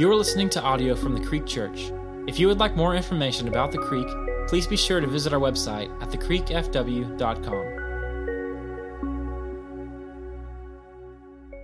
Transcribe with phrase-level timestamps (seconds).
[0.00, 1.92] You are listening to audio from the Creek Church.
[2.26, 4.08] If you would like more information about the Creek,
[4.48, 7.66] please be sure to visit our website at thecreekfw.com.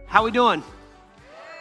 [0.07, 0.63] How we doing?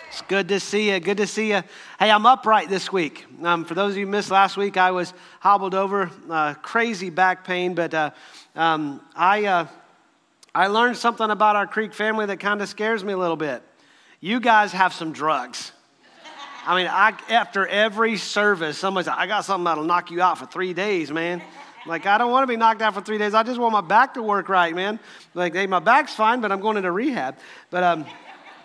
[0.10, 1.00] It's good to see you.
[1.00, 1.64] Good to see you.
[1.98, 3.26] Hey, I'm upright this week.
[3.42, 7.46] Um, for those of you missed last week, I was hobbled over, uh, crazy back
[7.46, 8.12] pain, but uh,
[8.54, 9.68] um, I, uh,
[10.54, 13.64] I learned something about our Creek family that kind of scares me a little bit.
[14.20, 15.72] You guys have some drugs.
[16.68, 20.40] I mean, I, after every service, somebody's like, I got something that'll knock you out
[20.40, 21.44] for three days, man.
[21.86, 23.36] Like, I don't want to be knocked out for three days.
[23.36, 25.00] I just want my back to work right, man.
[25.36, 27.38] Like, hey, my back's fine, but I'm going into rehab.
[27.70, 28.06] But, um,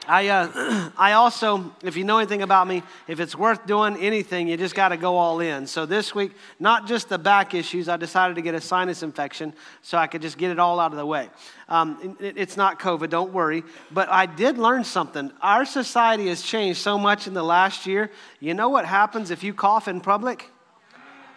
[0.07, 4.49] I, uh, I also, if you know anything about me, if it's worth doing anything,
[4.49, 5.67] you just got to go all in.
[5.67, 9.53] So this week, not just the back issues, I decided to get a sinus infection
[9.83, 11.29] so I could just get it all out of the way.
[11.69, 13.63] Um, it, it's not COVID, don't worry.
[13.91, 15.31] But I did learn something.
[15.41, 18.11] Our society has changed so much in the last year.
[18.41, 20.51] You know what happens if you cough in public?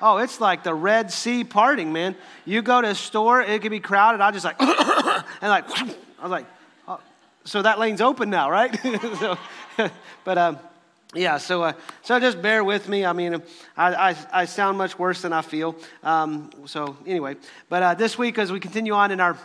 [0.01, 2.17] Oh, it's like the Red Sea parting, man.
[2.43, 4.19] You go to a store, it can be crowded.
[4.19, 6.45] I just like, and like, I was like,
[7.45, 8.77] so that lane's open now, right?
[9.19, 9.37] so,
[10.23, 10.59] but um,
[11.13, 13.05] yeah, so uh, so just bear with me.
[13.05, 13.41] I mean,
[13.77, 15.75] I, I, I sound much worse than I feel.
[16.01, 17.35] Um, so anyway,
[17.69, 19.37] but uh, this week as we continue on in our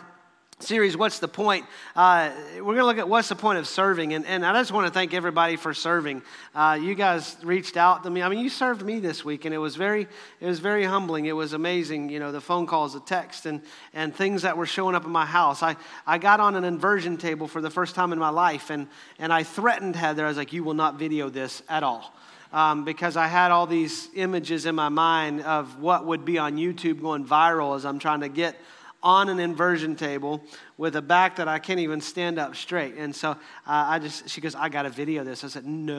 [0.61, 1.65] series, What's the Point?
[1.95, 4.13] Uh, we're going to look at what's the point of serving.
[4.13, 6.21] And, and I just want to thank everybody for serving.
[6.53, 8.21] Uh, you guys reached out to me.
[8.21, 10.05] I mean, you served me this week, and it was very,
[10.41, 11.27] it was very humbling.
[11.27, 13.61] It was amazing, you know, the phone calls, the text, and,
[13.93, 15.63] and things that were showing up in my house.
[15.63, 18.87] I, I got on an inversion table for the first time in my life, and,
[19.17, 20.25] and I threatened Heather.
[20.25, 22.13] I was like, you will not video this at all.
[22.51, 26.57] Um, because I had all these images in my mind of what would be on
[26.57, 28.55] YouTube going viral as I'm trying to get
[29.01, 30.43] on an inversion table
[30.77, 32.95] with a back that I can't even stand up straight.
[32.95, 35.43] And so uh, I just, she goes, I got to video this.
[35.43, 35.95] I said, No,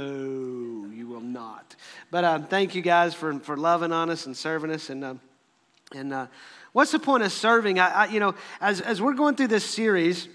[0.93, 1.77] you will not.
[2.11, 4.91] But um, thank you guys for, for loving on us and serving us.
[4.91, 5.15] And, uh,
[5.95, 6.27] and uh,
[6.73, 7.79] what's the point of serving?
[7.79, 10.29] I, I, you know, as, as we're going through this series,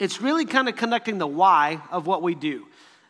[0.00, 2.66] it's really kind of connecting the why of what we do.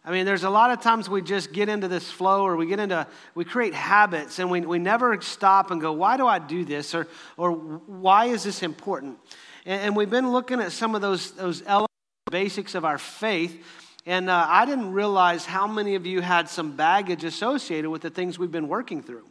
[0.07, 2.67] I mean, there's a lot of times we just get into this flow or we
[2.67, 6.39] get into, we create habits and we, we never stop and go, why do I
[6.39, 6.95] do this?
[6.95, 7.07] Or,
[7.39, 9.19] or why is this important?
[9.65, 11.91] And, and we've been looking at some of those, those elements,
[12.31, 13.65] basics of our faith.
[14.05, 18.11] And uh, I didn't realize how many of you had some baggage associated with the
[18.11, 19.25] things we've been working through.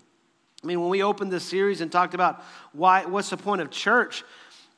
[0.64, 3.70] I mean, when we opened this series and talked about why, what's the point of
[3.70, 4.24] church,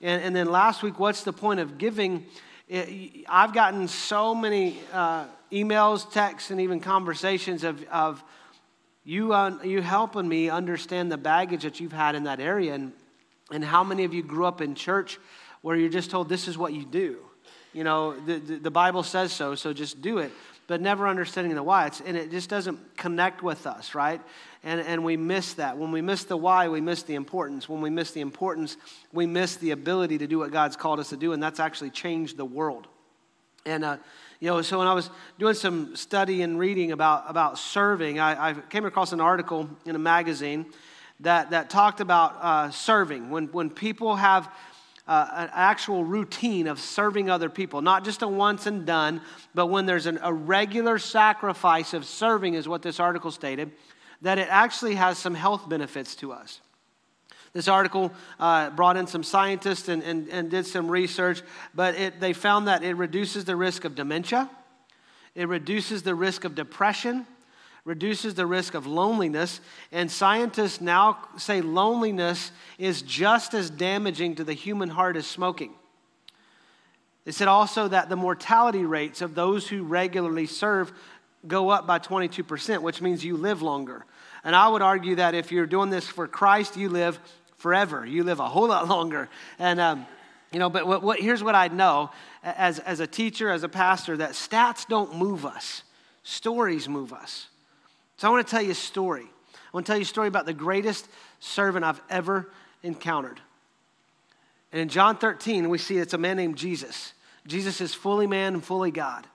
[0.01, 2.25] and, and then last week, what's the point of giving,
[2.67, 8.21] it, I've gotten so many uh, emails, texts, and even conversations of, of
[9.05, 12.91] you, uh, you helping me understand the baggage that you've had in that area and,
[13.51, 15.17] and how many of you grew up in church
[15.61, 17.19] where you're just told this is what you do.
[17.71, 20.31] You know, the, the, the Bible says so, so just do it,
[20.67, 21.87] but never understanding the why.
[21.87, 24.21] It's, and it just doesn't connect with us, right?
[24.63, 25.77] And, and we miss that.
[25.77, 27.69] When we miss the why, we miss the importance.
[27.69, 28.75] When we miss the importance,
[29.13, 31.91] we miss the ability to do what God's called us to do, and that's actually
[31.91, 32.87] changed the world.
[33.65, 33.97] And, uh,
[34.45, 38.49] you know, so when I was doing some study and reading about, about serving, I,
[38.49, 40.67] I came across an article in a magazine
[41.21, 43.31] that, that talked about uh, serving.
[43.31, 44.47] When, when people have
[45.07, 49.19] uh, an actual routine of serving other people, not just a once and done,
[49.55, 53.71] but when there's an, a regular sacrifice of serving, is what this article stated,
[54.21, 56.61] that it actually has some health benefits to us.
[57.55, 61.41] This article uh, brought in some scientists and, and, and did some research,
[61.73, 64.49] but it, they found that it reduces the risk of dementia,
[65.35, 67.25] it reduces the risk of depression,
[67.85, 69.61] reduces the risk of loneliness,
[69.93, 75.71] and scientists now say loneliness is just as damaging to the human heart as smoking.
[77.23, 80.91] They said also that the mortality rates of those who regularly serve
[81.47, 84.05] go up by 22%, which means you live longer.
[84.43, 87.17] And I would argue that if you're doing this for Christ, you live
[87.65, 88.05] forever.
[88.05, 89.27] You live a whole lot longer.
[89.57, 90.05] And, um,
[90.51, 92.11] you know, but what, what, here's what I know
[92.43, 95.81] as, as a teacher, as a pastor, that stats don't move us,
[96.21, 97.47] stories move us.
[98.17, 99.25] So I want to tell you a story.
[99.25, 101.07] I want to tell you a story about the greatest
[101.39, 102.51] servant I've ever
[102.83, 103.41] encountered.
[104.71, 107.13] And in John 13, we see it's a man named Jesus.
[107.47, 109.25] Jesus is fully man and fully God.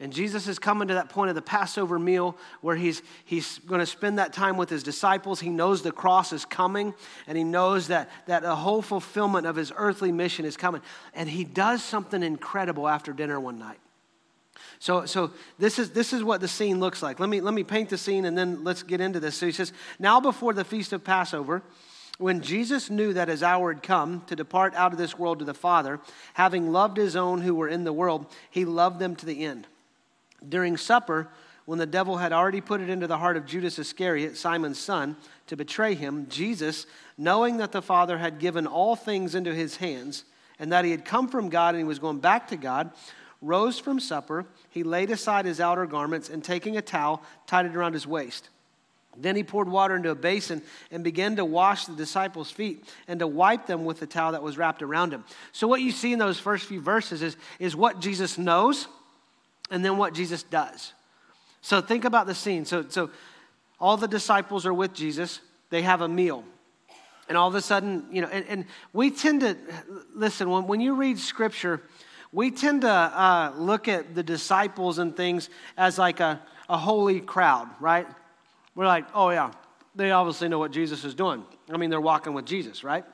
[0.00, 3.80] And Jesus is coming to that point of the Passover meal where he's, he's going
[3.80, 5.40] to spend that time with his disciples.
[5.40, 6.94] He knows the cross is coming,
[7.26, 10.82] and he knows that, that the whole fulfillment of his earthly mission is coming.
[11.14, 13.78] And he does something incredible after dinner one night.
[14.78, 17.18] So, so this, is, this is what the scene looks like.
[17.18, 19.34] Let me, let me paint the scene and then let's get into this.
[19.34, 21.62] So he says, Now before the feast of Passover,
[22.18, 25.44] when Jesus knew that his hour had come to depart out of this world to
[25.44, 25.98] the Father,
[26.34, 29.66] having loved his own who were in the world, he loved them to the end.
[30.46, 31.28] During supper,
[31.68, 35.16] when the devil had already put it into the heart of Judas Iscariot, Simon's son,
[35.48, 36.86] to betray him, Jesus,
[37.18, 40.24] knowing that the Father had given all things into his hands,
[40.58, 42.90] and that he had come from God and he was going back to God,
[43.42, 44.46] rose from supper.
[44.70, 48.48] He laid aside his outer garments and taking a towel, tied it around his waist.
[49.16, 53.20] Then he poured water into a basin and began to wash the disciples' feet and
[53.20, 55.24] to wipe them with the towel that was wrapped around him.
[55.52, 58.86] So, what you see in those first few verses is, is what Jesus knows
[59.70, 60.92] and then what Jesus does.
[61.60, 62.64] So, think about the scene.
[62.64, 63.10] So, so,
[63.80, 66.44] all the disciples are with Jesus, they have a meal.
[67.28, 69.56] And all of a sudden, you know, and, and we tend to,
[70.14, 71.82] listen, when, when you read scripture,
[72.32, 77.20] we tend to uh, look at the disciples and things as like a, a holy
[77.20, 78.06] crowd, right?
[78.74, 79.52] We're like, oh, yeah,
[79.94, 81.44] they obviously know what Jesus is doing.
[81.70, 83.04] I mean, they're walking with Jesus, right?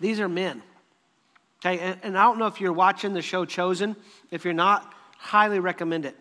[0.00, 0.62] These are men.
[1.64, 3.94] Okay, and, and I don't know if you're watching the show Chosen.
[4.30, 6.16] If you're not, highly recommend it.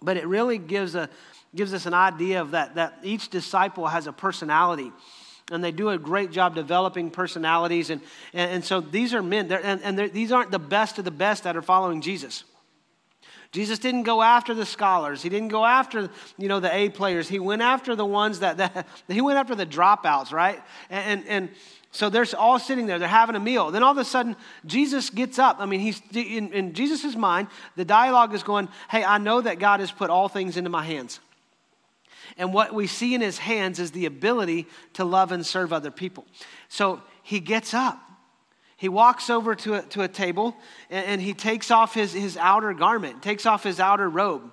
[0.00, 1.08] But it really gives, a,
[1.54, 4.90] gives us an idea of that, that each disciple has a personality.
[5.52, 7.90] And they do a great job developing personalities.
[7.90, 8.00] And,
[8.32, 11.44] and, and so these are men, and, and these aren't the best of the best
[11.44, 12.44] that are following Jesus.
[13.52, 15.22] Jesus didn't go after the scholars.
[15.22, 17.28] He didn't go after, you know, the A players.
[17.28, 20.62] He went after the ones that, that he went after the dropouts, right?
[20.90, 21.48] And, and, and
[21.92, 23.70] so they're all sitting there, they're having a meal.
[23.70, 24.36] Then all of a sudden,
[24.66, 25.56] Jesus gets up.
[25.60, 29.58] I mean, he's in, in Jesus' mind, the dialogue is going, Hey, I know that
[29.58, 31.20] God has put all things into my hands.
[32.36, 35.90] And what we see in his hands is the ability to love and serve other
[35.90, 36.26] people.
[36.68, 38.00] So he gets up.
[38.76, 40.54] He walks over to a, to a table
[40.90, 44.50] and, and he takes off his, his outer garment, takes off his outer robe,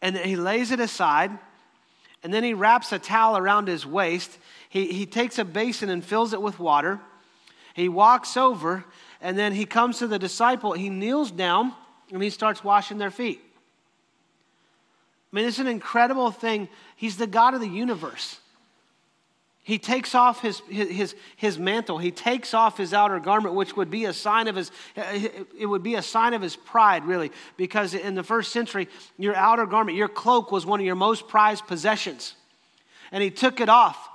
[0.00, 1.30] and he lays it aside.
[2.22, 4.38] And then he wraps a towel around his waist.
[4.76, 7.00] He, he takes a basin and fills it with water.
[7.72, 8.84] He walks over,
[9.22, 10.74] and then he comes to the disciple.
[10.74, 11.72] He kneels down
[12.12, 13.40] and he starts washing their feet.
[15.32, 16.68] I mean, it's an incredible thing.
[16.94, 18.38] He's the God of the universe.
[19.62, 21.96] He takes off his, his, his mantle.
[21.96, 24.70] He takes off his outer garment, which would be a sign of his,
[25.58, 29.34] it would be a sign of his pride, really, because in the first century, your
[29.34, 32.34] outer garment, your cloak was one of your most prized possessions.
[33.10, 34.10] And he took it off.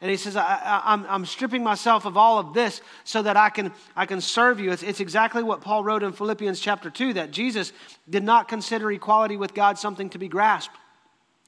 [0.00, 3.48] And he says, I, am I'm stripping myself of all of this so that I
[3.48, 4.70] can, I can serve you.
[4.70, 7.72] It's, it's exactly what Paul wrote in Philippians chapter 2 that Jesus
[8.08, 10.76] did not consider equality with God something to be grasped,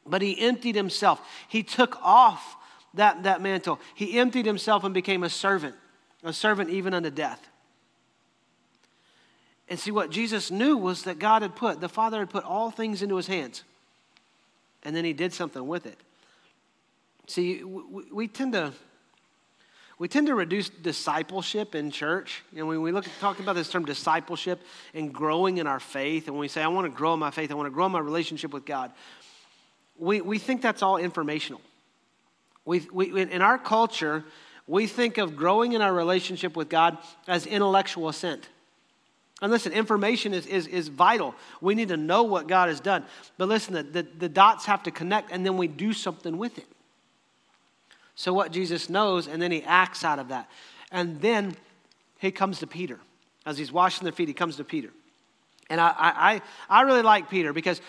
[0.06, 1.20] but he emptied himself.
[1.46, 2.56] He took off
[2.94, 3.78] that, that mantle.
[3.94, 5.74] He emptied himself and became a servant,
[6.24, 7.46] a servant even unto death.
[9.68, 12.70] And see, what Jesus knew was that God had put, the Father had put all
[12.70, 13.64] things into his hands.
[14.82, 15.98] And then he did something with it.
[17.28, 18.72] See, we, we tend to.
[20.00, 22.44] We tend to reduce discipleship in church.
[22.56, 24.60] And when we look at talking about this term discipleship
[24.94, 27.32] and growing in our faith, and when we say, I want to grow in my
[27.32, 28.92] faith, I want to grow in my relationship with God,
[29.98, 31.60] we, we think that's all informational.
[32.64, 34.24] We, we, in our culture,
[34.68, 36.96] we think of growing in our relationship with God
[37.26, 38.48] as intellectual assent.
[39.42, 41.34] And listen, information is, is, is vital.
[41.60, 43.04] We need to know what God has done.
[43.36, 46.56] But listen, the, the, the dots have to connect, and then we do something with
[46.58, 46.66] it.
[48.18, 50.50] So, what Jesus knows, and then he acts out of that.
[50.90, 51.54] And then
[52.18, 52.98] he comes to Peter.
[53.46, 54.90] As he's washing their feet, he comes to Peter.
[55.70, 57.80] And I, I, I really like Peter because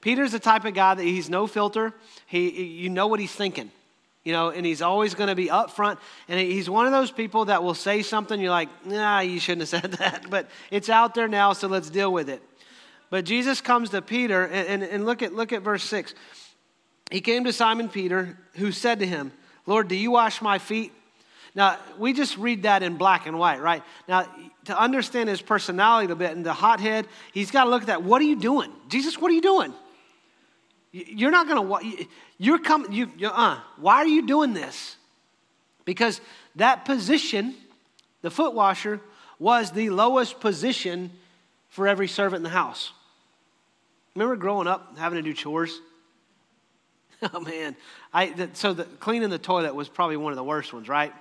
[0.00, 1.94] Peter's the type of guy that he's no filter.
[2.26, 3.70] He, you know what he's thinking
[4.24, 5.98] you know, and he's always going to be upfront.
[6.26, 9.70] And he's one of those people that will say something, you're like, nah, you shouldn't
[9.70, 10.28] have said that.
[10.28, 12.42] But it's out there now, so let's deal with it.
[13.08, 16.12] But Jesus comes to Peter, and, and, and look, at, look at verse 6.
[17.12, 19.30] He came to Simon Peter, who said to him,
[19.66, 20.92] Lord, do you wash my feet?
[21.54, 23.82] Now, we just read that in black and white, right?
[24.06, 24.28] Now,
[24.66, 28.02] to understand his personality a bit and the hothead, he's got to look at that.
[28.02, 28.70] What are you doing?
[28.88, 29.72] Jesus, what are you doing?
[30.92, 32.06] You're not going to,
[32.38, 34.96] you're coming, you, uh, why are you doing this?
[35.86, 36.20] Because
[36.56, 37.54] that position,
[38.22, 39.00] the foot washer,
[39.38, 41.10] was the lowest position
[41.68, 42.92] for every servant in the house.
[44.14, 45.80] Remember growing up having to do chores?
[47.32, 47.74] Oh man,
[48.16, 51.12] I, so the, cleaning the toilet was probably one of the worst ones, right?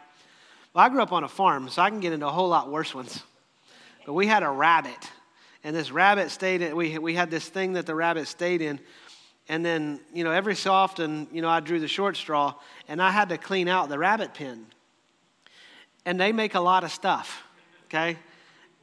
[0.74, 2.72] Well, I grew up on a farm, so I can get into a whole lot
[2.72, 3.22] worse ones.
[4.06, 5.10] But we had a rabbit,
[5.64, 8.80] and this rabbit stayed in, we, we had this thing that the rabbit stayed in
[9.48, 12.56] and then, you know, every so often, you know, I drew the short straw
[12.88, 14.66] and I had to clean out the rabbit pen.
[16.06, 17.44] And they make a lot of stuff,
[17.86, 18.18] okay?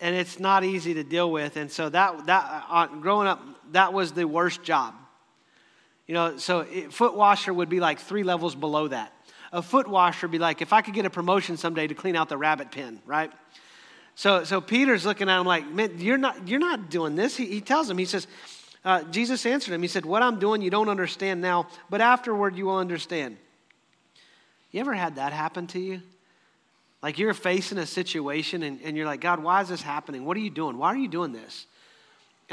[0.01, 1.57] And it's not easy to deal with.
[1.57, 3.43] And so that, that uh, growing up,
[3.73, 4.95] that was the worst job.
[6.07, 9.13] You know, so it, foot washer would be like three levels below that.
[9.53, 12.17] A foot washer would be like, if I could get a promotion someday to clean
[12.17, 13.31] out the rabbit pen, right?
[14.15, 17.37] So, so Peter's looking at him like, man, you're not, you're not doing this.
[17.37, 18.27] He, he tells him, he says,
[18.85, 19.83] Uh, Jesus answered him.
[19.83, 23.37] He said, What I'm doing, you don't understand now, but afterward you will understand.
[24.71, 26.03] You ever had that happen to you?
[27.03, 30.25] Like you're facing a situation and, and you're like, God, why is this happening?
[30.25, 30.79] What are you doing?
[30.79, 31.67] Why are you doing this?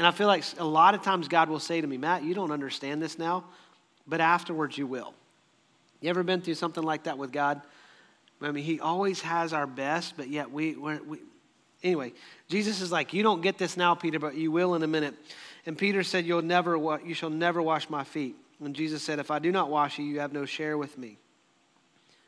[0.00, 2.32] And I feel like a lot of times God will say to me, Matt, you
[2.32, 3.44] don't understand this now,
[4.06, 5.12] but afterwards you will.
[6.00, 7.60] You ever been through something like that with God?
[8.40, 11.18] I mean, He always has our best, but yet we, we
[11.82, 12.14] anyway,
[12.48, 15.14] Jesus is like, you don't get this now, Peter, but you will in a minute.
[15.66, 18.36] And Peter said, You'll never, you shall never wash my feet.
[18.64, 21.18] And Jesus said, If I do not wash you, you have no share with me.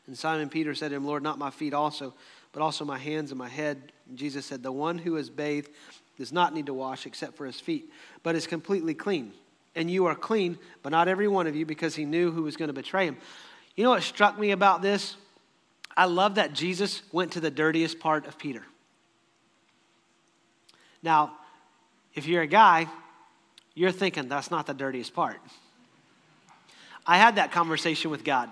[0.07, 2.13] And Simon Peter said to him, Lord, not my feet also,
[2.53, 3.93] but also my hands and my head.
[4.11, 5.71] And Jesus said, The one who is bathed
[6.19, 7.91] does not need to wash except for his feet,
[8.23, 9.33] but is completely clean.
[9.75, 12.57] And you are clean, but not every one of you, because he knew who was
[12.57, 13.17] going to betray him.
[13.75, 15.17] You know what struck me about this?
[15.97, 18.63] I love that Jesus went to the dirtiest part of Peter.
[21.03, 21.33] Now,
[22.15, 22.87] if you're a guy,
[23.75, 25.41] you're thinking that's not the dirtiest part.
[27.07, 28.51] I had that conversation with God.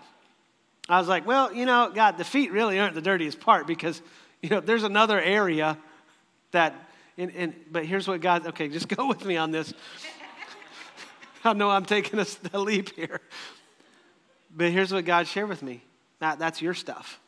[0.88, 4.02] I was like, well, you know, God, the feet really aren't the dirtiest part because,
[4.42, 5.78] you know, there's another area
[6.50, 6.74] that,
[7.20, 9.74] and, and but here's what God, okay, just go with me on this.
[11.44, 13.20] I know I'm taking a, a leap here.
[14.54, 15.82] But here's what God shared with me
[16.18, 17.20] that, that's your stuff.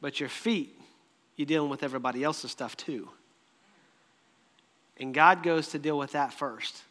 [0.00, 0.78] But your feet,
[1.36, 3.08] you're dealing with everybody else's stuff too.
[4.98, 6.82] And God goes to deal with that first.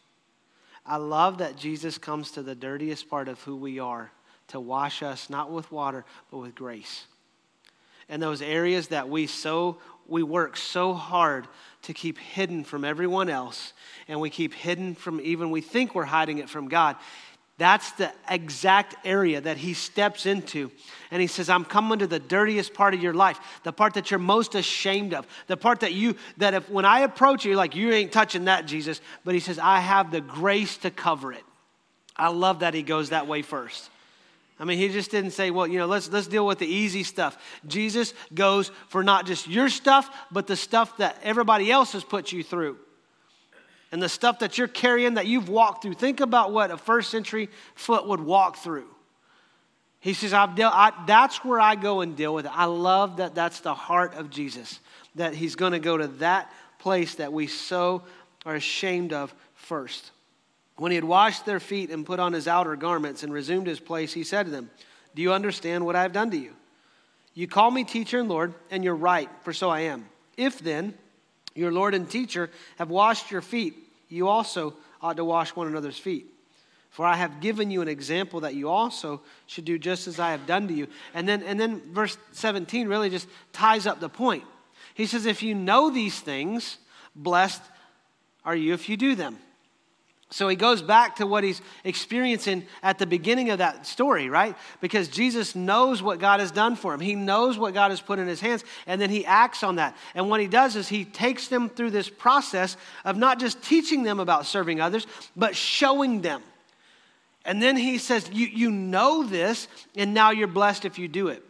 [0.85, 4.11] I love that Jesus comes to the dirtiest part of who we are
[4.49, 7.05] to wash us not with water but with grace
[8.09, 11.47] and those areas that we so we work so hard
[11.81, 13.73] to keep hidden from everyone else
[14.07, 16.95] and we keep hidden from even we think we're hiding it from god
[17.57, 20.71] that's the exact area that he steps into.
[21.09, 24.11] And he says, I'm coming to the dirtiest part of your life, the part that
[24.11, 27.75] you're most ashamed of, the part that you, that if when I approach you, like,
[27.75, 29.01] you ain't touching that, Jesus.
[29.25, 31.43] But he says, I have the grace to cover it.
[32.15, 33.89] I love that he goes that way first.
[34.59, 37.03] I mean, he just didn't say, well, you know, let's, let's deal with the easy
[37.03, 37.37] stuff.
[37.67, 42.31] Jesus goes for not just your stuff, but the stuff that everybody else has put
[42.31, 42.77] you through.
[43.91, 45.93] And the stuff that you're carrying that you've walked through.
[45.93, 48.87] Think about what a first century foot would walk through.
[49.99, 52.51] He says, I've dealt, I, that's where I go and deal with it.
[52.53, 54.79] I love that that's the heart of Jesus,
[55.15, 58.03] that he's going to go to that place that we so
[58.45, 60.11] are ashamed of first.
[60.77, 63.79] When he had washed their feet and put on his outer garments and resumed his
[63.79, 64.69] place, he said to them,
[65.15, 66.53] Do you understand what I have done to you?
[67.33, 70.07] You call me teacher and Lord, and you're right, for so I am.
[70.37, 70.93] If then
[71.55, 73.75] your Lord and teacher have washed your feet,
[74.09, 76.27] you also ought to wash one another's feet.
[76.91, 80.31] For I have given you an example that you also should do just as I
[80.31, 80.87] have done to you.
[81.13, 84.43] And then, and then verse 17 really just ties up the point.
[84.93, 86.77] He says, If you know these things,
[87.15, 87.61] blessed
[88.45, 89.37] are you if you do them.
[90.29, 94.57] So he goes back to what he's experiencing at the beginning of that story, right?
[94.81, 96.99] Because Jesus knows what God has done for him.
[96.99, 99.95] He knows what God has put in his hands, and then he acts on that.
[100.15, 104.03] And what he does is he takes them through this process of not just teaching
[104.03, 105.07] them about serving others,
[105.37, 106.43] but showing them.
[107.45, 111.29] And then he says, You, you know this, and now you're blessed if you do
[111.29, 111.41] it.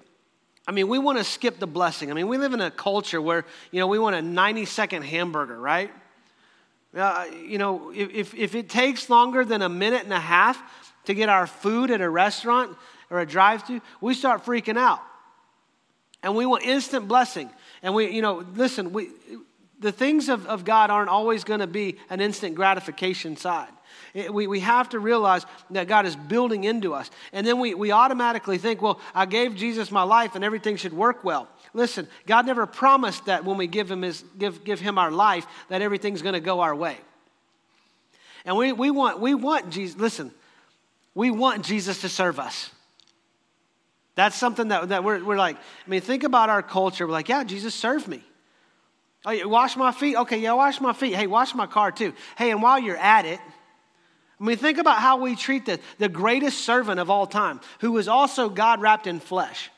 [0.67, 2.11] I mean, we want to skip the blessing.
[2.11, 5.01] I mean, we live in a culture where, you know, we want a 90 second
[5.01, 5.89] hamburger, right?
[6.95, 10.61] Uh, you know, if, if it takes longer than a minute and a half
[11.05, 12.75] to get our food at a restaurant
[13.09, 15.01] or a drive through, we start freaking out.
[16.23, 17.49] And we want instant blessing.
[17.83, 19.09] And we, you know, listen, we,
[19.79, 23.69] the things of, of God aren't always going to be an instant gratification side.
[24.31, 27.11] We, we have to realize that God is building into us.
[27.33, 30.93] And then we, we automatically think, well, I gave Jesus my life and everything should
[30.93, 31.47] work well.
[31.73, 35.45] Listen, God never promised that when we give him, his, give, give him our life,
[35.69, 36.97] that everything's going to go our way.
[38.45, 40.31] And we, we, want, we want Jesus, listen,
[41.13, 42.71] we want Jesus to serve us.
[44.15, 47.05] That's something that, that we're, we're like, I mean, think about our culture.
[47.05, 48.23] We're like, yeah, Jesus served me.
[49.25, 50.15] Oh, you wash my feet?
[50.15, 51.13] Okay, yeah, wash my feet.
[51.13, 52.13] Hey, wash my car too.
[52.37, 53.39] Hey, and while you're at it,
[54.39, 57.91] I mean, think about how we treat the, the greatest servant of all time, who
[57.91, 59.69] was also God wrapped in flesh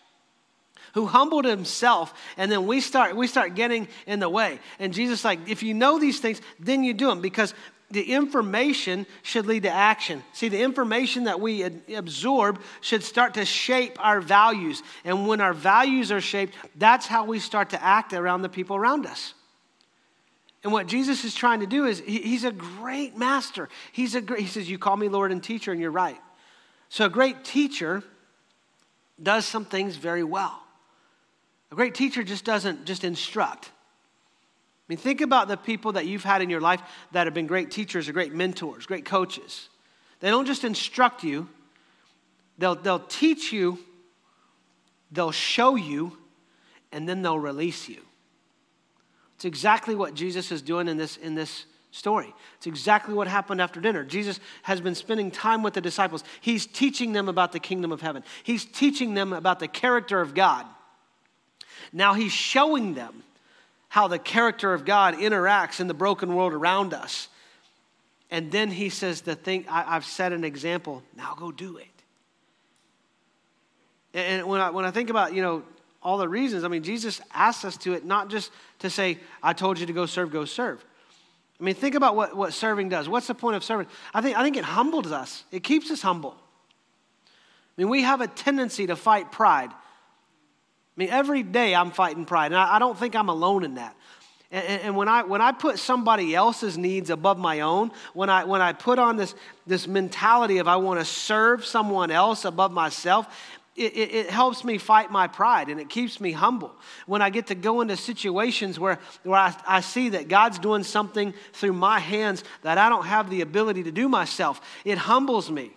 [0.94, 4.60] who humbled himself and then we start we start getting in the way.
[4.80, 7.54] And jesus like if you know these things then you do them because
[7.92, 10.24] the information should lead to action.
[10.34, 11.64] See the information that we
[11.96, 14.84] absorb should start to shape our values.
[15.04, 18.76] And when our values are shaped that's how we start to act around the people
[18.76, 19.34] around us.
[20.64, 23.70] And what jesus is trying to do is he's a great master.
[23.92, 26.20] He's a great he says you call me lord and teacher and you're right.
[26.90, 28.04] So a great teacher
[29.22, 30.62] does some things very well
[31.72, 33.66] a great teacher just doesn't just instruct.
[33.68, 37.46] I mean, think about the people that you've had in your life that have been
[37.46, 39.70] great teachers or great mentors, great coaches.
[40.20, 41.48] They don't just instruct you,
[42.58, 43.78] they'll, they'll teach you,
[45.12, 46.18] they'll show you,
[46.92, 48.02] and then they'll release you.
[49.36, 52.34] It's exactly what Jesus is doing in this, in this story.
[52.58, 54.04] It's exactly what happened after dinner.
[54.04, 56.24] Jesus has been spending time with the disciples.
[56.42, 60.34] He's teaching them about the kingdom of heaven, He's teaching them about the character of
[60.34, 60.66] God.
[61.94, 63.24] Now He's showing them
[63.88, 67.28] how the character of God interacts in the broken world around us.
[68.32, 71.88] And then He says, The thing, I, have set an example, now go do it.
[74.14, 75.64] And when I, when I think about, you know,
[76.02, 79.54] all the reasons, I mean, Jesus asks us to it not just to say, I
[79.54, 80.84] told you to go serve, go serve.
[81.60, 83.10] I mean, think about what, what serving does.
[83.10, 83.88] What's the point of serving?
[84.14, 86.36] I think, I think it humbles us, it keeps us humble.
[86.38, 89.72] I mean, we have a tendency to fight pride.
[91.00, 93.76] I mean, every day I'm fighting pride, and I, I don't think I'm alone in
[93.76, 93.96] that.
[94.52, 98.44] And, and, when, I, when I put somebody else's needs above my own, when I,
[98.44, 99.34] when I put on this,
[99.66, 103.34] this mentality of I want to serve someone else above myself,
[103.78, 106.76] it, it, it, helps me fight my pride and it keeps me humble.
[107.06, 110.84] When I get to go into situations where, where I, I see that God's doing
[110.84, 115.50] something through my hands that I don't have the ability to do myself, it humbles
[115.50, 115.72] me.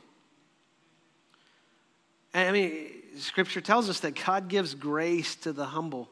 [2.35, 6.09] I mean, Scripture tells us that God gives grace to the humble.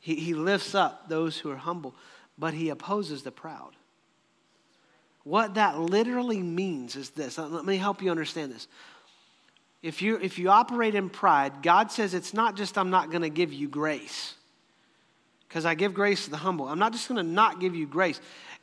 [0.00, 1.94] He, he lifts up those who are humble,
[2.38, 3.72] but He opposes the proud.
[5.24, 7.36] What that literally means is this.
[7.36, 8.68] Let me help you understand this
[9.82, 13.22] if you, if you operate in pride, God says it's not just I'm not going
[13.22, 14.34] to give you grace,
[15.48, 16.68] because I give grace to the humble.
[16.68, 18.20] I'm not just going to not give you grace.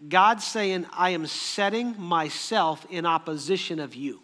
[0.09, 4.21] God's saying, I am setting myself in opposition of you.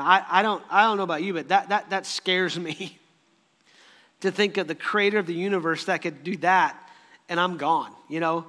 [0.00, 2.98] Now, I, I, don't, I don't know about you, but that, that, that scares me
[4.20, 6.74] to think of the creator of the universe that could do that,
[7.28, 8.46] and I'm gone, you know?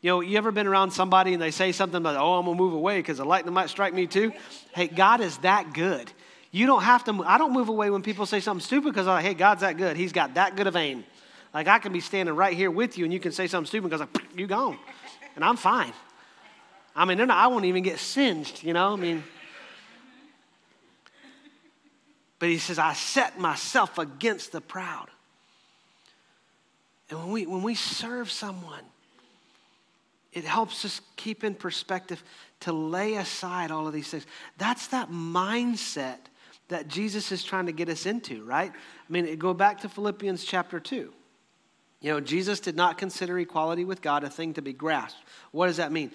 [0.00, 2.54] You know, you ever been around somebody and they say something about, oh, I'm to
[2.54, 4.32] move away because the lightning might strike me too?
[4.74, 6.10] Hey, God is that good.
[6.52, 9.22] You don't have to, I don't move away when people say something stupid because like,
[9.22, 9.94] uh, hey, God's that good.
[9.94, 11.04] He's got that good of aim.
[11.52, 13.90] Like I can be standing right here with you and you can say something stupid
[13.90, 14.78] because like, you gone.
[15.36, 15.92] And I'm fine.
[16.96, 18.94] I mean, not, I won't even get singed, you know?
[18.94, 19.22] I mean,
[22.38, 25.08] but he says, I set myself against the proud.
[27.10, 28.84] And when we, when we serve someone,
[30.32, 32.22] it helps us keep in perspective
[32.60, 34.26] to lay aside all of these things.
[34.58, 36.18] That's that mindset
[36.68, 38.70] that Jesus is trying to get us into, right?
[38.70, 41.12] I mean, go back to Philippians chapter 2.
[42.00, 45.20] You know, Jesus did not consider equality with God a thing to be grasped.
[45.50, 46.12] What does that mean?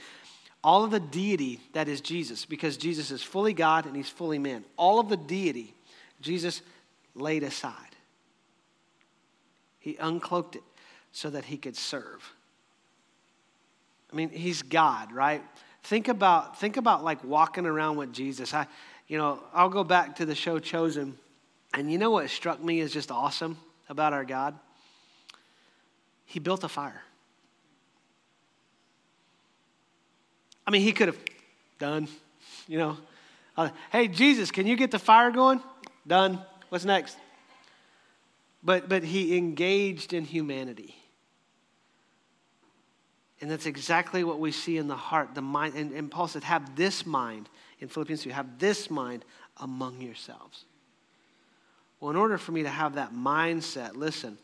[0.64, 4.40] All of the deity that is Jesus, because Jesus is fully God and he's fully
[4.40, 5.74] man, all of the deity,
[6.24, 6.62] Jesus
[7.14, 7.76] laid aside.
[9.80, 10.64] He uncloaked it
[11.12, 12.34] so that he could serve.
[14.12, 15.44] I mean, he's God, right?
[15.84, 18.54] Think about, think about like walking around with Jesus.
[18.54, 18.66] I,
[19.08, 21.18] you know, I'll go back to the show Chosen.
[21.74, 23.58] And you know what struck me as just awesome
[23.90, 24.58] about our God?
[26.26, 27.02] He built a fire.
[30.66, 31.20] I mean, he could have
[31.78, 32.08] done,
[32.68, 32.98] you know.
[33.58, 35.62] Uh, hey, Jesus, can you get the fire going?
[36.08, 36.42] Done.
[36.70, 37.18] What's next?
[38.64, 40.96] But, but he engaged in humanity.
[43.42, 45.76] And that's exactly what we see in the heart, the mind.
[45.76, 49.26] And, and Paul said, have this mind in Philippians 2, have this mind
[49.58, 50.64] among yourselves.
[52.00, 54.38] Well, in order for me to have that mindset, listen,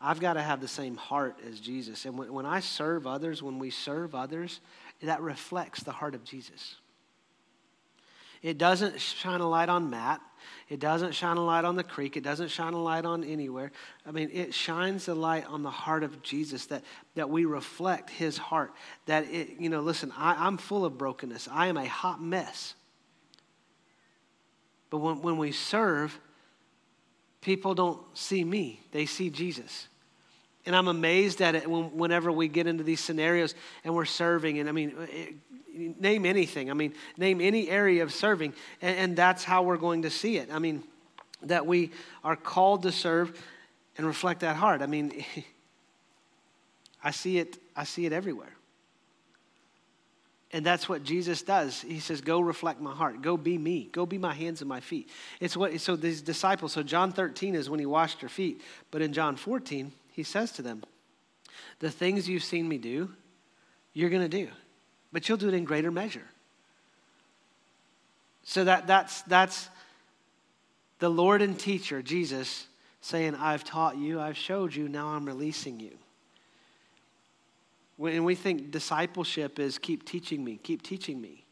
[0.00, 2.04] I've got to have the same heart as Jesus.
[2.04, 4.60] And when, when I serve others, when we serve others,
[5.02, 6.76] that reflects the heart of Jesus.
[8.42, 10.20] It doesn't shine a light on Matt.
[10.68, 12.16] It doesn't shine a light on the creek.
[12.16, 13.72] It doesn't shine a light on anywhere.
[14.06, 16.82] I mean, it shines a light on the heart of Jesus that,
[17.14, 18.72] that we reflect his heart.
[19.06, 21.48] That it, you know, listen, I, I'm full of brokenness.
[21.50, 22.74] I am a hot mess.
[24.90, 26.18] But when, when we serve,
[27.40, 29.88] people don't see me, they see Jesus.
[30.66, 34.58] And I'm amazed at it when, whenever we get into these scenarios and we're serving.
[34.58, 36.70] And I mean, it, name anything.
[36.70, 38.52] I mean, name any area of serving,
[38.82, 40.48] and, and that's how we're going to see it.
[40.52, 40.82] I mean,
[41.42, 41.92] that we
[42.24, 43.40] are called to serve
[43.96, 44.82] and reflect that heart.
[44.82, 45.24] I mean,
[47.04, 48.52] I see it, I see it everywhere.
[50.52, 51.82] And that's what Jesus does.
[51.82, 53.20] He says, Go reflect my heart.
[53.20, 53.88] Go be me.
[53.92, 55.10] Go be my hands and my feet.
[55.40, 58.62] It's what so these disciples, so John 13 is when he washed their feet.
[58.90, 60.82] But in John 14, he says to them,
[61.78, 63.10] The things you've seen me do,
[63.92, 64.48] you're gonna do
[65.16, 66.26] but you'll do it in greater measure.
[68.42, 69.70] So that, that's, that's
[70.98, 72.66] the Lord and teacher, Jesus,
[73.00, 75.96] saying, I've taught you, I've showed you, now I'm releasing you.
[77.96, 81.46] When we think discipleship is keep teaching me, keep teaching me.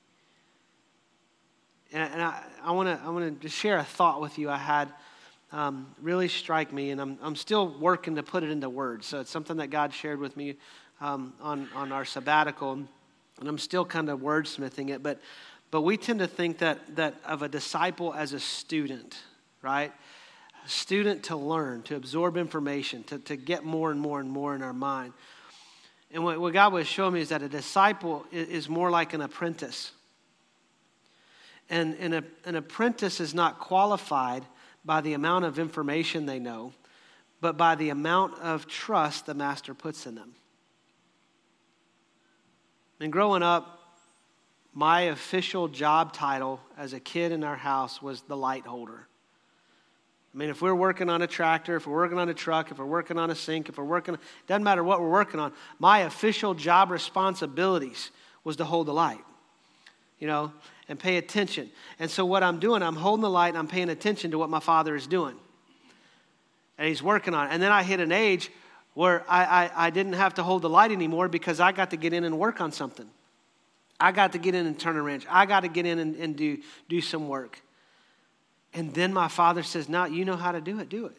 [1.91, 4.59] And, and I, I want to I wanna just share a thought with you I
[4.59, 4.93] had
[5.55, 9.07] um, really strike me, and I'm, I'm still working to put it into words.
[9.07, 10.57] So it's something that God shared with me
[11.01, 12.89] um, on, on our sabbatical, and
[13.49, 15.01] I'm still kind of wordsmithing it.
[15.01, 15.21] But,
[15.71, 19.17] but we tend to think that, that of a disciple as a student,
[19.63, 19.93] right?
[20.67, 24.57] A student to learn, to absorb information, to, to get more and more and more
[24.57, 25.13] in our mind.
[26.11, 29.15] And what, what God was showing me is that a disciple is, is more like
[29.15, 29.93] an apprentice.
[31.71, 34.45] And, and a, an apprentice is not qualified
[34.85, 36.73] by the amount of information they know,
[37.41, 40.35] but by the amount of trust the master puts in them.
[43.01, 43.99] And growing up,
[44.73, 49.07] my official job title as a kid in our house was the light holder.
[50.35, 52.79] I mean, if we're working on a tractor, if we're working on a truck, if
[52.79, 54.19] we're working on a sink, if we're working,
[54.49, 58.11] doesn't matter what we're working on, my official job responsibilities
[58.43, 59.25] was to hold the light.
[60.19, 60.53] You know,
[60.89, 61.71] and pay attention.
[61.99, 64.51] And so, what I'm doing, I'm holding the light and I'm paying attention to what
[64.51, 65.37] my father is doing.
[66.79, 67.53] And he's working on it.
[67.53, 68.51] And then I hit an age
[68.95, 71.97] where I, I, I didn't have to hold the light anymore because I got to
[71.97, 73.09] get in and work on something.
[73.99, 75.25] I got to get in and turn a wrench.
[75.31, 77.61] I got to get in and, and do, do some work.
[78.73, 81.17] And then my father says, Now you know how to do it, do it.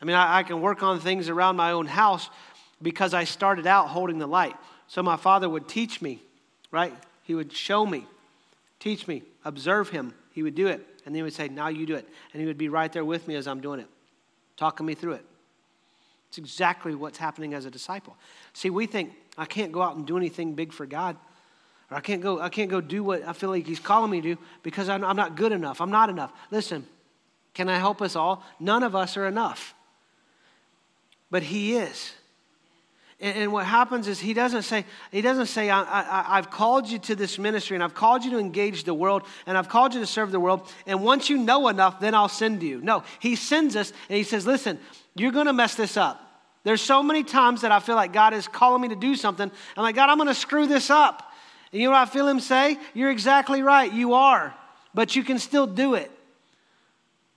[0.00, 2.30] I mean, I, I can work on things around my own house
[2.82, 4.56] because I started out holding the light.
[4.86, 6.20] So my father would teach me,
[6.70, 6.94] right?
[7.30, 8.08] He would show me,
[8.80, 10.14] teach me, observe him.
[10.32, 10.84] He would do it.
[11.06, 12.08] And then he would say, Now you do it.
[12.32, 13.86] And he would be right there with me as I'm doing it,
[14.56, 15.24] talking me through it.
[16.26, 18.16] It's exactly what's happening as a disciple.
[18.52, 21.16] See, we think, I can't go out and do anything big for God.
[21.88, 24.20] Or I can't go, I can't go do what I feel like He's calling me
[24.20, 25.80] to do because I'm, I'm not good enough.
[25.80, 26.32] I'm not enough.
[26.50, 26.84] Listen,
[27.54, 28.42] can I help us all?
[28.58, 29.72] None of us are enough.
[31.30, 32.12] But He is.
[33.20, 36.98] And, and what happens is he doesn't say, he doesn't say, I, I've called you
[37.00, 40.00] to this ministry and I've called you to engage the world and I've called you
[40.00, 40.68] to serve the world.
[40.86, 42.80] And once you know enough, then I'll send you.
[42.80, 44.78] No, he sends us and he says, listen,
[45.14, 46.26] you're going to mess this up.
[46.62, 49.50] There's so many times that I feel like God is calling me to do something.
[49.76, 51.32] I'm like, God, I'm going to screw this up.
[51.72, 52.78] And you know what I feel him say?
[52.94, 53.90] You're exactly right.
[53.90, 54.54] You are.
[54.92, 56.10] But you can still do it.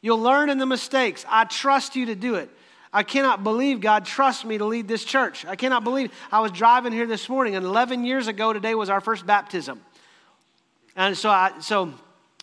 [0.02, 1.26] You'll learn in the mistakes.
[1.30, 2.50] I trust you to do it.
[2.94, 5.46] I cannot believe God trusts me to lead this church.
[5.46, 8.90] I cannot believe I was driving here this morning, and 11 years ago today was
[8.90, 9.82] our first baptism.
[10.96, 11.92] And so, I, so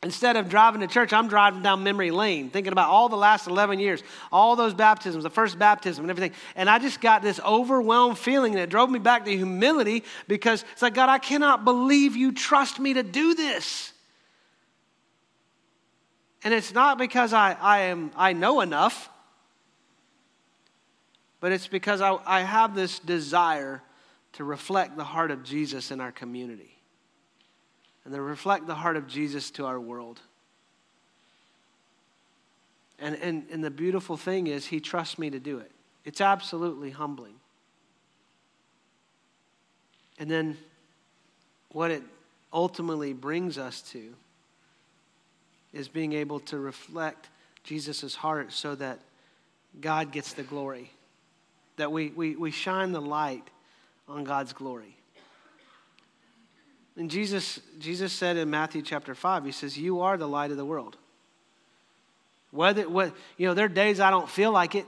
[0.03, 3.47] instead of driving to church, I'm driving down memory lane, thinking about all the last
[3.47, 6.33] 11 years, all those baptisms, the first baptism, and everything.
[6.57, 10.65] And I just got this overwhelmed feeling, and it drove me back to humility because
[10.73, 13.93] it's like, God, I cannot believe you trust me to do this.
[16.43, 19.11] And it's not because I, I, am, I know enough
[21.41, 23.83] but it's because I, I have this desire
[24.35, 26.77] to reflect the heart of Jesus in our community
[28.05, 30.21] and to reflect the heart of Jesus to our world.
[32.99, 35.71] And, and, and the beautiful thing is, he trusts me to do it.
[36.05, 37.35] It's absolutely humbling.
[40.19, 40.59] And then
[41.73, 42.03] what it
[42.53, 44.13] ultimately brings us to
[45.73, 47.29] is being able to reflect
[47.65, 48.99] Jesus' heart so that
[49.81, 50.91] God gets the glory
[51.81, 53.49] that we, we, we shine the light
[54.07, 54.97] on God's glory.
[56.97, 60.59] And Jesus, Jesus said in Matthew chapter 5, He says, You are the light of
[60.59, 60.99] the world.
[62.51, 64.85] Whether, what, you know, there are days I don't feel like it,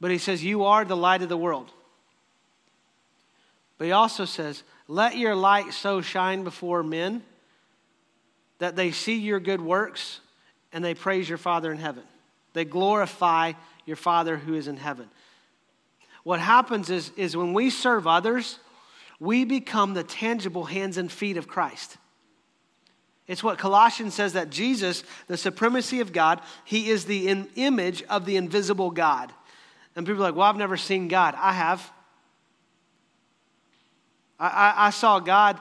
[0.00, 1.72] but He says, You are the light of the world.
[3.76, 7.24] But He also says, Let your light so shine before men
[8.58, 10.20] that they see your good works
[10.72, 12.04] and they praise your Father in heaven.
[12.52, 15.08] They glorify your Father who is in heaven.
[16.22, 18.58] What happens is, is when we serve others,
[19.18, 21.96] we become the tangible hands and feet of Christ.
[23.26, 28.02] It's what Colossians says that Jesus, the supremacy of God, he is the in image
[28.04, 29.32] of the invisible God.
[29.94, 31.34] And people are like, well, I've never seen God.
[31.38, 31.92] I have.
[34.38, 35.60] I, I, I saw God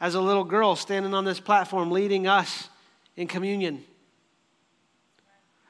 [0.00, 2.68] as a little girl standing on this platform leading us
[3.16, 3.84] in communion.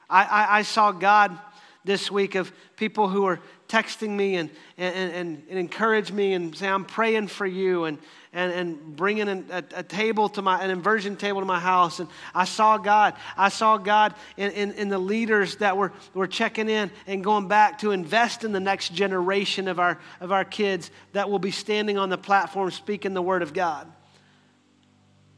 [0.09, 1.37] I, I, I saw God
[1.85, 3.39] this week of people who are
[3.71, 7.97] texting me and, and, and, and encourage me and say, I'm praying for you and,
[8.33, 12.01] and, and bringing a, a, table to my, an inversion table to my house.
[12.01, 13.13] And I saw God.
[13.37, 17.47] I saw God in, in, in, the leaders that were, were checking in and going
[17.47, 21.51] back to invest in the next generation of our, of our kids that will be
[21.51, 23.89] standing on the platform speaking the word of God.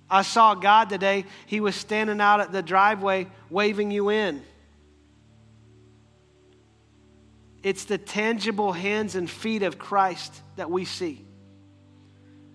[0.09, 1.25] I saw God today.
[1.45, 4.43] He was standing out at the driveway waving you in.
[7.63, 11.25] It's the tangible hands and feet of Christ that we see.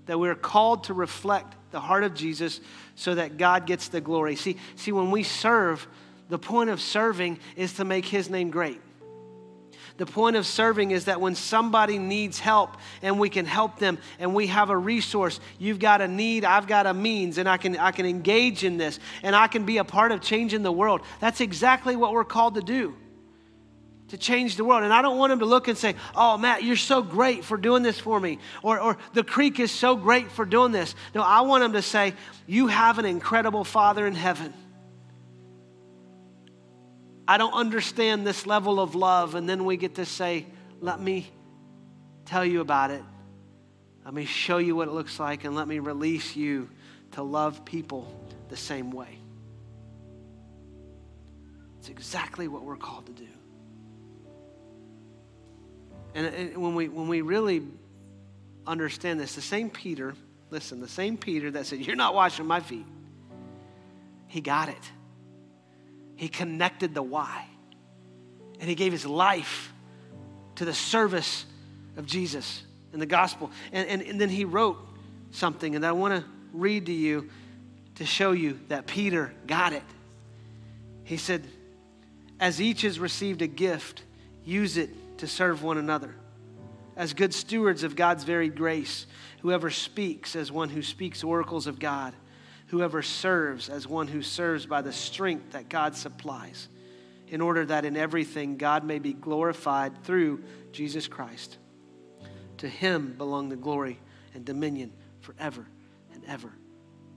[0.06, 2.60] That we're called to reflect the heart of Jesus
[2.94, 4.36] so that God gets the glory.
[4.36, 5.86] See, see, when we serve,
[6.28, 8.80] the point of serving is to make his name great.
[9.96, 13.98] The point of serving is that when somebody needs help and we can help them
[14.20, 17.56] and we have a resource, you've got a need, I've got a means, and I
[17.56, 20.70] can, I can engage in this and I can be a part of changing the
[20.70, 21.00] world.
[21.18, 22.94] That's exactly what we're called to do
[24.08, 24.82] to change the world.
[24.82, 27.56] And I don't want them to look and say, Oh, Matt, you're so great for
[27.56, 28.38] doing this for me.
[28.62, 30.94] Or, or the creek is so great for doing this.
[31.14, 32.14] No, I want them to say,
[32.46, 34.52] You have an incredible Father in heaven
[37.28, 39.34] I don't understand this level of love.
[39.34, 40.46] And then we get to say,
[40.80, 41.30] let me
[42.24, 43.02] tell you about it.
[44.02, 46.70] Let me show you what it looks like and let me release you
[47.12, 48.10] to love people
[48.48, 49.18] the same way.
[51.78, 53.28] It's exactly what we're called to do.
[56.14, 57.62] Uh, and, when, we, when we really
[58.66, 60.14] understand this, the same Peter,
[60.50, 62.86] listen, the same Peter that said, You're not washing my feet,
[64.26, 64.92] he got it.
[66.16, 67.46] He connected the why.
[68.58, 69.72] And he gave his life
[70.56, 71.46] to the service
[71.96, 73.52] of Jesus and the gospel.
[73.72, 74.78] And, and, and then he wrote
[75.30, 77.30] something, and I want to read to you
[77.96, 79.82] to show you that Peter got it.
[81.04, 81.46] He said,
[82.40, 84.02] As each has received a gift,
[84.44, 86.14] use it to serve one another.
[86.96, 89.06] As good stewards of God's varied grace,
[89.40, 92.14] whoever speaks as one who speaks oracles of God
[92.68, 96.68] whoever serves as one who serves by the strength that God supplies,
[97.28, 101.58] in order that in everything God may be glorified through Jesus Christ.
[102.58, 103.98] To him belong the glory
[104.34, 105.66] and dominion forever
[106.12, 106.52] and ever.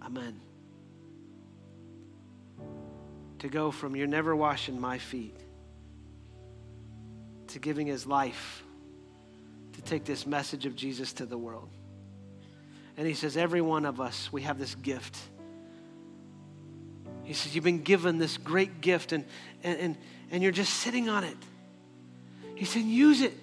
[0.02, 0.40] Amen.
[3.40, 5.36] To go from you're never washing my feet
[7.52, 8.64] to giving his life
[9.74, 11.70] to take this message of Jesus to the world.
[12.98, 15.18] And he says, Every one of us, we have this gift.
[17.24, 19.26] He says, You've been given this great gift and,
[19.64, 19.98] and, and,
[20.32, 21.38] and you're just sitting on it.
[22.56, 23.34] He said, Use it.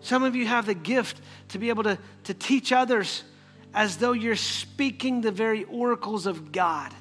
[0.00, 3.22] Some of you have the gift to be able to, to teach others
[3.74, 6.92] as though you're speaking the very oracles of God.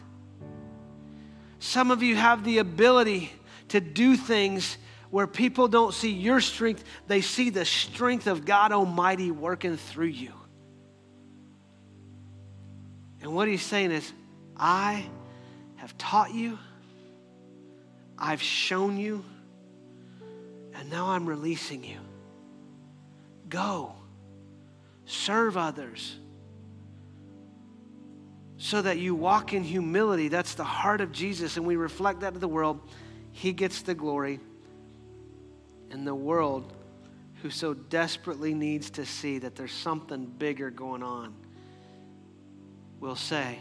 [1.59, 3.31] Some of you have the ability
[3.69, 4.77] to do things
[5.11, 10.07] where people don't see your strength, they see the strength of God Almighty working through
[10.07, 10.33] you.
[13.21, 14.11] And what he's saying is,
[14.57, 15.05] I
[15.75, 16.57] have taught you,
[18.17, 19.23] I've shown you,
[20.73, 21.99] and now I'm releasing you.
[23.49, 23.93] Go,
[25.05, 26.17] serve others
[28.57, 30.27] so that you walk in humility.
[30.29, 32.79] That's the heart of Jesus, and we reflect that to the world.
[33.31, 34.39] He gets the glory,
[35.91, 36.73] and the world
[37.41, 41.35] who so desperately needs to see that there's something bigger going on
[42.99, 43.57] will say,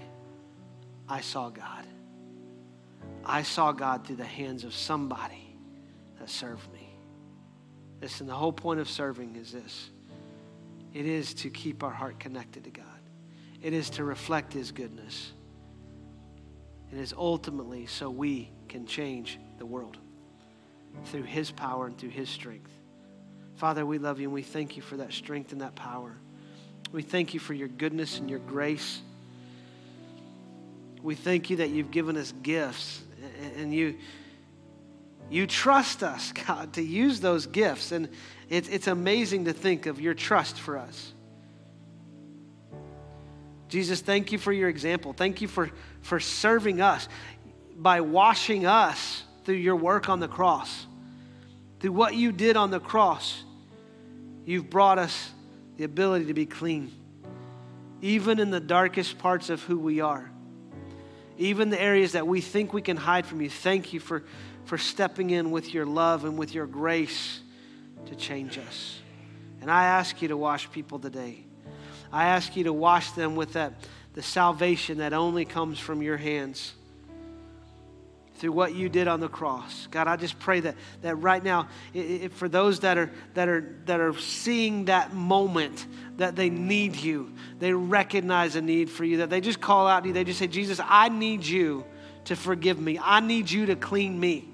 [1.08, 1.86] I saw God.
[3.24, 5.56] I saw God through the hands of somebody
[6.18, 6.94] that served me.
[8.00, 9.90] Listen, the whole point of serving is this
[10.92, 12.86] it is to keep our heart connected to God,
[13.62, 15.32] it is to reflect His goodness.
[16.92, 19.96] It is ultimately so we can change the world
[21.06, 22.70] through His power and through His strength.
[23.56, 26.16] Father, we love you and we thank you for that strength and that power.
[26.92, 29.00] We thank you for your goodness and your grace.
[31.02, 33.02] We thank you that you've given us gifts
[33.56, 33.96] and you
[35.30, 37.92] you trust us, God, to use those gifts.
[37.92, 38.08] And
[38.48, 41.12] it's, it's amazing to think of your trust for us.
[43.68, 45.12] Jesus, thank you for your example.
[45.12, 45.70] Thank you for,
[46.02, 47.08] for serving us
[47.76, 50.86] by washing us through your work on the cross.
[51.80, 53.42] Through what you did on the cross,
[54.44, 55.32] you've brought us
[55.76, 56.92] the ability to be clean,
[58.00, 60.30] even in the darkest parts of who we are
[61.36, 63.48] even the areas that we think we can hide from you.
[63.48, 64.22] Thank you for,
[64.66, 67.40] for stepping in with your love and with your grace
[68.06, 69.00] to change us.
[69.62, 71.46] And I ask you to wash people today.
[72.12, 73.72] I ask you to wash them with that
[74.12, 76.74] the salvation that only comes from your hands
[78.40, 79.86] through what you did on the cross.
[79.90, 83.48] God, I just pray that, that right now, it, it, for those that are, that,
[83.48, 89.04] are, that are seeing that moment that they need you, they recognize a need for
[89.04, 91.84] you, that they just call out to you, they just say, Jesus, I need you
[92.24, 92.98] to forgive me.
[93.02, 94.48] I need you to clean me.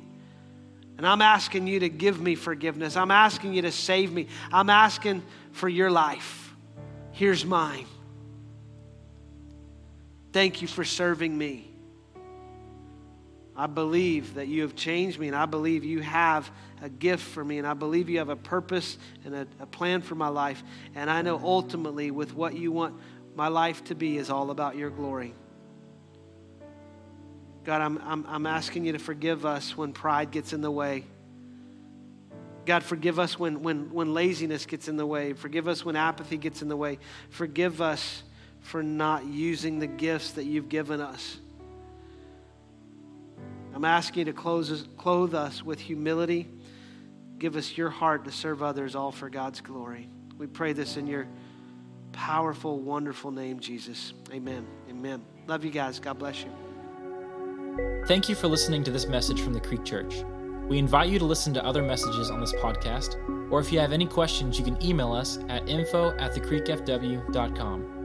[0.99, 2.96] And I'm asking you to give me forgiveness.
[2.96, 4.27] I'm asking you to save me.
[4.53, 5.22] I'm asking
[5.53, 6.57] for your life.
[7.12, 7.87] Here's mine.
[10.33, 11.75] Thank you for serving me.
[13.57, 16.51] I believe that you have changed me, and I believe you have
[16.83, 20.03] a gift for me, and I believe you have a purpose and a, a, plan
[20.03, 20.62] for my life.
[20.95, 22.95] And I know ultimately, with what you want
[23.35, 25.33] my life to be, is all about your glory.
[27.64, 31.05] God, I'm, I'm, I'm asking you to forgive us when pride gets in the way.
[32.66, 35.33] God, forgive us when, when, when laziness gets in the way.
[35.33, 36.99] Forgive us when apathy gets in the way.
[37.31, 38.23] Forgive us
[38.61, 41.38] for not using the gifts that you've given us.
[43.76, 46.48] I'm asking you to close, clothe us with humility.
[47.36, 50.08] Give us your heart to serve others, all for God's glory.
[50.38, 51.28] We pray this in your
[52.10, 54.14] powerful, wonderful name, Jesus.
[54.32, 54.66] Amen.
[54.88, 55.22] Amen.
[55.46, 56.00] Love you guys.
[56.00, 56.50] God bless you.
[58.06, 60.24] Thank you for listening to this message from the Creek Church.
[60.70, 63.16] We invite you to listen to other messages on this podcast,
[63.52, 67.95] or if you have any questions, you can email us at info at thecreekfw.com.